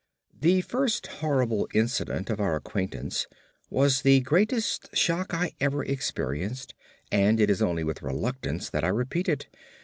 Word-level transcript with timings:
The 0.33 0.61
first 0.61 1.05
horrible 1.21 1.67
incident 1.75 2.31
of 2.31 2.39
our 2.39 2.55
acquaintance 2.55 3.27
was 3.69 4.01
the 4.01 4.21
greatest 4.21 4.89
shock 4.97 5.31
I 5.31 5.51
ever 5.61 5.83
experienced, 5.83 6.73
and 7.11 7.39
it 7.39 7.51
is 7.51 7.61
only 7.61 7.83
with 7.83 8.01
reluctance 8.01 8.67
that 8.71 8.83
I 8.83 8.87
repeat 8.87 9.29
it. 9.29 9.45